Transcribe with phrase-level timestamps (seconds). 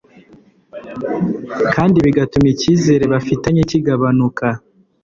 [1.73, 4.45] kandi bigatuma icyizere bafitanye kigabanuka